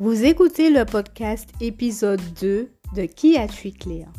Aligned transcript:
Vous 0.00 0.24
écoutez 0.24 0.70
le 0.70 0.86
podcast 0.86 1.50
épisode 1.60 2.22
2 2.40 2.72
de 2.96 3.04
Qui 3.04 3.36
a 3.36 3.46
tué 3.46 3.70
Claire? 3.70 4.10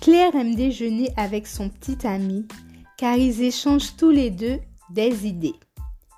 Claire 0.00 0.36
aime 0.36 0.54
déjeuner 0.54 1.10
avec 1.16 1.48
son 1.48 1.68
petit 1.68 2.06
ami 2.06 2.46
car 2.96 3.16
ils 3.16 3.42
échangent 3.42 3.96
tous 3.96 4.10
les 4.10 4.30
deux 4.30 4.60
des 4.88 5.26
idées. 5.26 5.56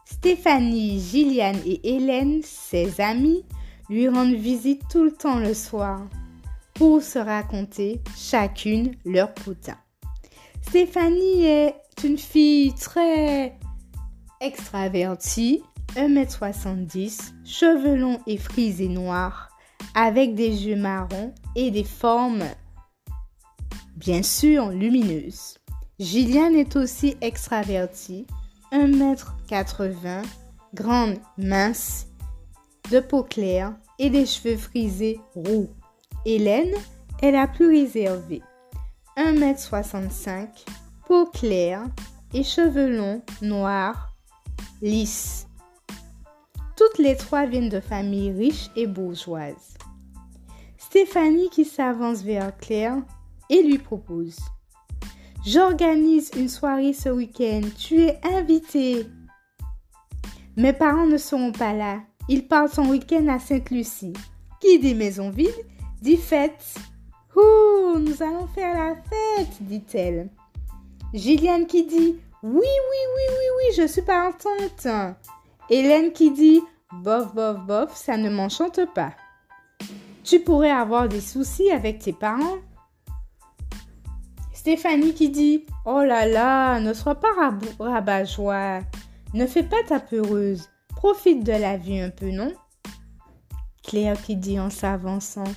Stéphanie, 0.04 1.00
Gilliane 1.00 1.62
et 1.64 1.96
Hélène, 1.96 2.42
ses 2.42 3.00
amies, 3.00 3.46
lui 3.88 4.08
rendent 4.08 4.34
visite 4.34 4.82
tout 4.90 5.04
le 5.04 5.12
temps 5.12 5.38
le 5.38 5.54
soir 5.54 6.06
pour 6.74 7.00
se 7.00 7.18
raconter 7.18 8.02
chacune 8.14 8.94
leur 9.06 9.32
potin. 9.32 9.78
Stéphanie 10.68 11.46
est 11.46 11.76
une 12.04 12.18
fille 12.18 12.74
très 12.74 13.58
extravertie, 14.42 15.62
1m70, 15.96 17.32
cheveux 17.44 17.96
longs 17.96 18.20
et 18.26 18.38
frisés 18.38 18.88
noirs, 18.88 19.50
avec 19.94 20.34
des 20.34 20.66
yeux 20.66 20.76
marrons 20.76 21.34
et 21.54 21.70
des 21.70 21.84
formes 21.84 22.44
bien 23.96 24.22
sûr 24.22 24.70
lumineuses. 24.70 25.58
Gilliane 25.98 26.56
est 26.56 26.76
aussi 26.76 27.16
extravertie, 27.20 28.26
1m80, 28.72 30.24
grande, 30.74 31.18
mince, 31.38 32.08
de 32.90 33.00
peau 33.00 33.22
claire 33.22 33.74
et 33.98 34.10
des 34.10 34.26
cheveux 34.26 34.56
frisés 34.56 35.20
roux. 35.34 35.70
Hélène 36.24 36.74
est 37.20 37.30
la 37.30 37.46
plus 37.46 37.68
réservée, 37.68 38.42
1m65, 39.16 40.48
peau 41.06 41.26
claire 41.26 41.84
et 42.32 42.42
cheveux 42.42 42.96
longs, 42.96 43.22
noirs, 43.42 44.16
lisses. 44.80 45.46
Toutes 46.92 47.04
les 47.04 47.16
trois 47.16 47.46
viennent 47.46 47.70
de 47.70 47.80
familles 47.80 48.32
riches 48.32 48.70
et 48.76 48.86
bourgeoises. 48.86 49.78
Stéphanie 50.76 51.48
qui 51.48 51.64
s'avance 51.64 52.22
vers 52.22 52.54
Claire 52.58 52.98
et 53.48 53.62
lui 53.62 53.78
propose 53.78 54.36
J'organise 55.46 56.30
une 56.36 56.50
soirée 56.50 56.92
ce 56.92 57.08
week-end. 57.08 57.62
Tu 57.78 58.02
es 58.02 58.20
invité. 58.22 59.06
Mes 60.58 60.74
parents 60.74 61.06
ne 61.06 61.16
seront 61.16 61.52
pas 61.52 61.72
là. 61.72 62.00
Ils 62.28 62.46
partent 62.46 62.78
en 62.78 62.90
week-end 62.90 63.26
à 63.28 63.38
Sainte-Lucie. 63.38 64.12
Qui 64.60 64.78
dit 64.78 64.94
maison 64.94 65.30
vide 65.30 65.48
dit 66.02 66.18
fête. 66.18 66.74
Ouh, 67.34 67.98
nous 68.00 68.22
allons 68.22 68.48
faire 68.48 68.76
la 68.76 68.96
fête, 68.96 69.62
dit-elle. 69.62 70.28
Gilliane 71.14 71.66
qui 71.66 71.86
dit 71.86 72.18
Oui, 72.42 72.52
oui, 72.52 72.60
oui, 72.62 73.22
oui, 73.30 73.46
oui, 73.56 73.74
je 73.78 73.86
suis 73.86 74.02
partante. 74.02 74.86
Hélène 75.70 76.12
qui 76.12 76.32
dit 76.32 76.60
Bof, 76.92 77.34
bof, 77.34 77.58
bof, 77.66 77.96
ça 77.96 78.18
ne 78.18 78.28
m'enchante 78.28 78.80
pas. 78.94 79.12
Tu 80.24 80.40
pourrais 80.40 80.70
avoir 80.70 81.08
des 81.08 81.20
soucis 81.22 81.70
avec 81.70 82.00
tes 82.00 82.12
parents? 82.12 82.58
Stéphanie 84.52 85.14
qui 85.14 85.30
dit 85.30 85.66
Oh 85.86 86.02
là 86.02 86.26
là, 86.26 86.80
ne 86.80 86.92
sois 86.92 87.16
pas 87.16 87.32
rabat-joie. 87.80 88.80
Ne 89.34 89.46
fais 89.46 89.62
pas 89.62 89.82
ta 89.88 90.00
peureuse. 90.00 90.68
Profite 90.90 91.44
de 91.44 91.52
la 91.52 91.76
vie 91.76 91.98
un 91.98 92.10
peu, 92.10 92.30
non 92.30 92.52
Claire 93.82 94.20
qui 94.20 94.36
dit 94.36 94.60
en 94.60 94.70
s'avançant 94.70 95.52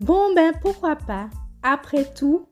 Bon 0.00 0.34
ben 0.34 0.52
pourquoi 0.60 0.96
pas 0.96 1.30
Après 1.62 2.12
tout, 2.12 2.48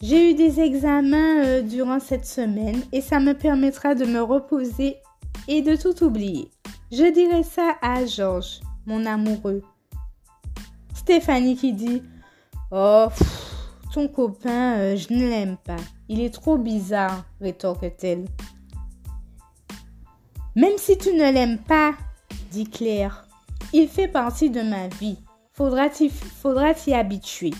j'ai 0.00 0.30
eu 0.30 0.34
des 0.34 0.60
examens 0.60 1.44
euh, 1.44 1.62
durant 1.62 2.00
cette 2.00 2.24
semaine 2.24 2.82
et 2.92 3.00
ça 3.00 3.20
me 3.20 3.34
permettra 3.34 3.94
de 3.94 4.06
me 4.06 4.22
reposer 4.22 4.96
et 5.46 5.60
de 5.60 5.76
tout 5.76 6.02
oublier. 6.02 6.50
Je 6.90 7.12
dirai 7.12 7.42
ça 7.42 7.76
à 7.82 8.06
Georges, 8.06 8.60
mon 8.86 9.04
amoureux. 9.04 9.62
Stéphanie 10.94 11.54
qui 11.54 11.74
dit 11.74 12.02
Oh, 12.70 13.08
ton 13.92 14.08
copain, 14.08 14.78
euh, 14.78 14.96
je 14.96 15.12
ne 15.12 15.28
l'aime 15.28 15.58
pas. 15.58 15.76
Il 16.08 16.20
est 16.20 16.32
trop 16.32 16.56
bizarre, 16.56 17.24
rétorque-t-elle. 17.42 18.24
Même 20.56 20.78
si 20.78 20.96
tu 20.96 21.12
ne 21.12 21.30
l'aimes 21.30 21.58
pas, 21.58 21.92
dit 22.50 22.68
Claire, 22.68 23.26
il 23.74 23.86
fait 23.86 24.08
partie 24.08 24.48
de 24.48 24.62
ma 24.62 24.88
vie. 24.88 25.18
Faudra 25.52 25.90
t'y 25.90 26.94
habituer. 26.94 27.52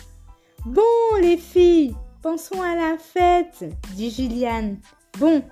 Bon, 0.65 0.83
les 1.21 1.37
filles, 1.37 1.95
pensons 2.23 2.63
à 2.63 2.75
la 2.75 2.97
fête, 2.97 3.65
dit 3.95 4.11
Gilliane. 4.11 4.79
Bon, 5.19 5.43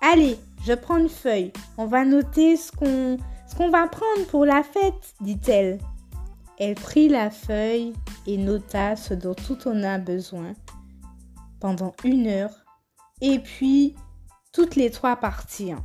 allez, 0.00 0.38
je 0.64 0.72
prends 0.72 0.98
une 0.98 1.08
feuille. 1.08 1.52
On 1.76 1.86
va 1.86 2.04
noter 2.04 2.56
ce 2.56 2.72
qu'on 2.72 3.70
va 3.70 3.88
prendre 3.88 4.26
pour 4.30 4.44
la 4.44 4.62
fête, 4.62 5.14
dit-elle. 5.20 5.78
Elle 6.58 6.74
prit 6.74 7.08
la 7.08 7.30
feuille 7.30 7.92
et 8.26 8.36
nota 8.36 8.96
ce 8.96 9.14
dont 9.14 9.34
tout 9.34 9.58
on 9.66 9.82
a 9.84 9.98
besoin 9.98 10.54
pendant 11.60 11.94
une 12.04 12.26
heure, 12.26 12.54
et 13.20 13.38
puis 13.38 13.94
toutes 14.52 14.76
les 14.76 14.90
trois 14.90 15.16
partirent 15.16 15.82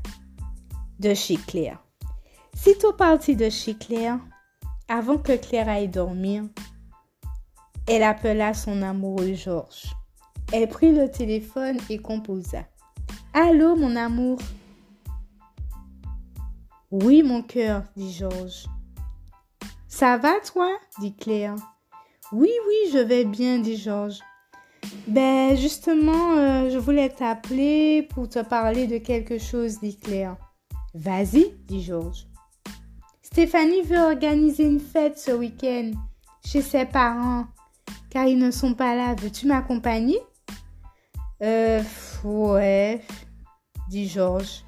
de 1.00 1.14
chez 1.14 1.38
Claire. 1.38 1.84
Sitôt 2.56 2.94
partie 2.94 3.36
de 3.36 3.50
chez 3.50 3.76
Claire, 3.76 4.20
avant 4.88 5.18
que 5.18 5.36
Claire 5.36 5.70
aille 5.70 5.88
dormir, 5.88 6.44
elle 7.88 8.04
appela 8.04 8.54
son 8.54 8.82
amoureux 8.82 9.34
Georges. 9.34 9.94
Elle 10.52 10.70
prit 10.70 10.92
le 10.94 11.10
téléphone 11.10 11.78
et 11.90 11.98
composa. 11.98 12.66
Allô, 13.36 13.76
mon 13.76 13.96
amour. 13.96 14.38
Oui, 16.92 17.24
mon 17.24 17.42
cœur, 17.42 17.82
dit 17.96 18.14
Georges. 18.14 18.68
Ça 19.88 20.18
va, 20.18 20.34
toi? 20.46 20.70
dit 21.00 21.16
Claire. 21.16 21.56
Oui, 22.32 22.52
oui, 22.68 22.92
je 22.92 23.00
vais 23.00 23.26
bien, 23.26 23.58
dit 23.58 23.76
Georges. 23.76 24.20
Ben, 25.08 25.58
justement, 25.58 26.34
euh, 26.34 26.70
je 26.70 26.78
voulais 26.78 27.10
t'appeler 27.10 28.04
pour 28.04 28.30
te 28.30 28.38
parler 28.38 28.86
de 28.86 29.00
quelque 29.00 29.40
chose, 29.40 29.80
dit 29.80 29.98
Claire. 29.98 30.38
Vas-y, 30.94 31.56
dit 31.66 31.82
Georges. 31.82 32.28
Stéphanie 33.24 33.82
veut 33.82 33.98
organiser 33.98 34.64
une 34.64 34.80
fête 34.80 35.18
ce 35.18 35.32
week-end 35.32 35.92
chez 36.46 36.62
ses 36.62 36.86
parents, 36.86 37.48
car 38.12 38.28
ils 38.28 38.38
ne 38.38 38.52
sont 38.52 38.76
pas 38.76 38.96
là. 38.96 39.16
Veux-tu 39.16 39.48
m'accompagner? 39.48 40.20
Euh, 41.42 41.82
ouais, 42.24 43.02
dit 43.94 44.10
Georges. 44.10 44.66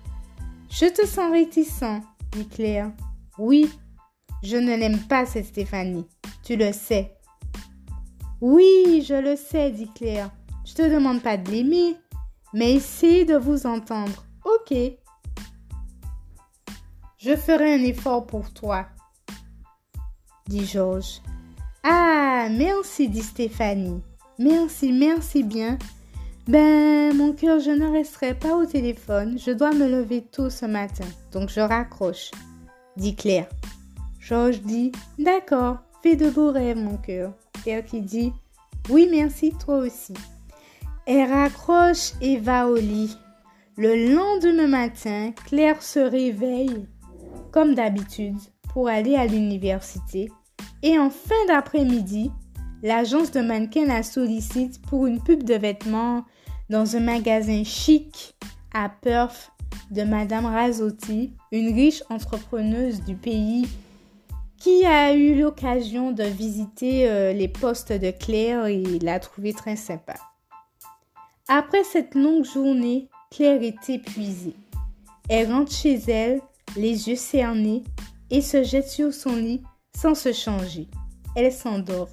Je 0.70 0.86
te 0.86 1.08
sens 1.08 1.32
réticent, 1.32 2.00
dit 2.32 2.48
Claire. 2.48 2.92
Oui, 3.40 3.68
je 4.44 4.56
ne 4.56 4.76
l'aime 4.78 5.00
pas, 5.00 5.26
cette 5.26 5.48
Stéphanie. 5.48 6.06
Tu 6.44 6.56
le 6.56 6.72
sais. 6.72 7.18
Oui, 8.40 9.04
je 9.08 9.16
le 9.16 9.36
sais, 9.36 9.72
dit 9.72 9.90
Claire. 9.96 10.30
Je 10.64 10.76
te 10.76 10.84
demande 10.84 11.24
pas 11.24 11.38
de 11.38 11.50
l'aimer, 11.50 11.98
mais 12.54 12.74
essaye 12.74 13.26
de 13.26 13.36
vous 13.36 13.66
entendre. 13.66 14.24
Ok. 14.46 14.78
Je 17.18 17.36
ferai 17.36 17.74
un 17.74 17.84
effort 17.84 18.28
pour 18.28 18.54
toi, 18.54 18.86
dit 20.46 20.68
Georges. 20.68 21.20
Ah, 21.82 22.48
merci, 22.52 23.10
dit 23.10 23.24
Stéphanie. 23.24 24.04
Merci, 24.38 24.92
merci 24.92 25.42
bien. 25.42 25.80
Ben, 26.48 27.16
mon 27.16 27.34
cœur, 27.34 27.60
je 27.60 27.72
ne 27.72 27.88
resterai 27.92 28.34
pas 28.34 28.56
au 28.56 28.66
téléphone. 28.66 29.38
Je 29.40 29.52
dois 29.52 29.74
me 29.74 29.88
lever 29.88 30.22
tôt 30.22 30.50
ce 30.50 30.66
matin, 30.66 31.06
donc 31.32 31.50
je 31.50 31.60
raccroche, 31.60 32.32
dit 32.98 33.16
Claire. 33.16 33.50
Georges 34.20 34.62
dit 34.62 34.92
D'accord, 35.18 35.78
fais 36.04 36.16
de 36.16 36.30
beaux 36.30 36.52
rêves, 36.52 36.78
mon 36.78 36.98
cœur. 36.98 37.34
Claire 37.64 37.84
qui 37.84 38.02
dit 38.02 38.32
Oui, 38.90 39.08
merci, 39.10 39.54
toi 39.64 39.78
aussi. 39.78 40.14
Elle 41.06 41.32
raccroche 41.32 42.14
et 42.22 42.38
va 42.38 42.68
au 42.68 42.76
lit. 42.76 43.18
Le 43.78 44.14
lendemain 44.14 44.68
matin, 44.68 45.32
Claire 45.48 45.82
se 45.82 46.00
réveille 46.00 46.88
comme 47.56 47.74
d'habitude, 47.74 48.36
pour 48.74 48.90
aller 48.90 49.16
à 49.16 49.26
l'université. 49.26 50.30
Et 50.84 51.00
en 51.00 51.10
fin 51.10 51.46
d'après-midi, 51.48 52.30
l'agence 52.86 53.32
de 53.32 53.42
mannequin 53.42 53.86
la 53.88 54.04
sollicite 54.04 54.80
pour 54.84 55.08
une 55.08 55.20
pub 55.20 55.42
de 55.42 55.56
vêtements 55.56 56.24
dans 56.70 56.96
un 56.96 57.00
magasin 57.00 57.64
chic 57.64 58.36
à 58.76 58.90
Perth 58.90 59.52
de 59.90 60.04
Madame 60.04 60.46
Razotti, 60.46 61.34
une 61.52 61.74
riche 61.74 62.04
entrepreneuse 62.12 63.02
du 63.02 63.16
pays 63.16 63.68
qui 64.60 64.86
a 64.86 65.14
eu 65.14 65.40
l'occasion 65.40 66.12
de 66.12 66.24
visiter 66.24 67.10
euh, 67.10 67.34
les 67.34 67.48
postes 67.48 67.92
de 67.92 68.12
Claire 68.12 68.68
et 68.68 68.84
l'a 69.00 69.20
trouvé 69.20 69.54
très 69.54 69.76
sympa. 69.76 70.14
Après 71.48 71.84
cette 71.84 72.14
longue 72.14 72.46
journée, 72.46 73.10
Claire 73.32 73.64
est 73.64 73.90
épuisée. 73.90 74.56
Elle 75.28 75.52
rentre 75.52 75.72
chez 75.72 75.96
elle 76.08 76.40
les 76.78 77.10
yeux 77.10 77.16
cernés, 77.16 77.84
et 78.30 78.42
se 78.42 78.64
jette 78.64 78.90
sur 78.90 79.14
son 79.14 79.36
lit 79.36 79.62
sans 79.96 80.14
se 80.14 80.34
changer. 80.34 80.88
Elle 81.36 81.52
s'endort. 81.52 82.10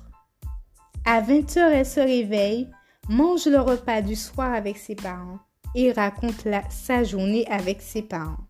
À 1.05 1.21
20 1.21 1.57
heures, 1.57 1.73
elle 1.73 1.87
se 1.87 1.99
réveille, 1.99 2.69
mange 3.09 3.47
le 3.47 3.61
repas 3.61 4.03
du 4.03 4.15
soir 4.15 4.53
avec 4.53 4.77
ses 4.77 4.95
parents 4.95 5.41
et 5.75 5.91
raconte 5.91 6.47
sa 6.71 7.03
journée 7.03 7.45
avec 7.49 7.83
ses 7.83 8.03
parents. 8.03 8.47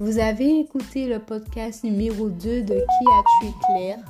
Vous 0.00 0.18
avez 0.18 0.58
écouté 0.58 1.06
le 1.06 1.20
podcast 1.20 1.84
numéro 1.84 2.28
2 2.28 2.62
de 2.62 2.74
Qui 2.74 2.74
a 2.74 3.22
tué 3.40 3.52
Claire 3.66 4.04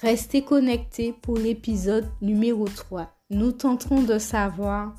Restez 0.00 0.42
connectés 0.42 1.12
pour 1.12 1.36
l'épisode 1.36 2.08
numéro 2.20 2.68
3. 2.68 3.10
Nous 3.30 3.50
tenterons 3.50 4.02
de 4.02 4.18
savoir 4.18 4.94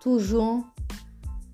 toujours 0.00 0.62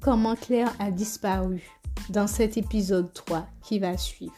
comment 0.03 0.37
Claire 0.37 0.75
a 0.79 0.91
disparu 0.91 1.63
dans 2.11 2.27
cet 2.27 2.59
épisode 2.59 3.11
3 3.15 3.47
qui 3.63 3.79
va 3.79 3.97
suivre. 3.97 4.35